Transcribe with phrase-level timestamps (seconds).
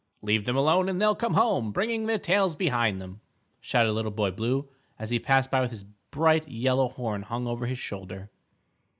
[0.23, 3.21] "Leave them alone and they'll come home, bringing their tails behind them,"
[3.59, 7.67] shouted Little Boy Blue, as he passed by with his bright yellow horn hung over
[7.67, 8.31] his shoulder.